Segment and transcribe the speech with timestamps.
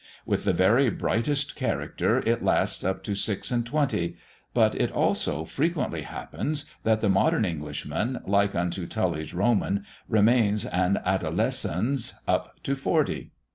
[0.25, 4.17] With the very brightest character it lasts up to six and twenty;
[4.51, 10.97] but it also frequently happens that the modern Englishman, like unto Tully's Roman, remains an
[11.05, 13.29] 'adolescens' up to forty.